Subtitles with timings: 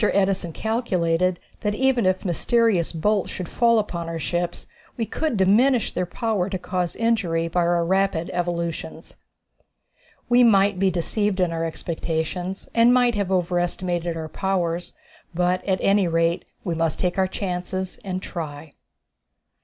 [0.03, 4.65] Edison calculated that even if mysterious bolts should fall upon our ships
[4.97, 9.15] we could diminish their power to cause injury by our rapid evolutions.
[10.27, 14.95] We might be deceived in our expectations, and might have overestimated our powers,
[15.35, 18.73] but at any rate we must take our chances and try.